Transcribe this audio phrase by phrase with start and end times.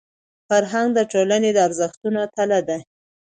[0.47, 2.77] فرهنګ د ټولني د ارزښتونو تله ده.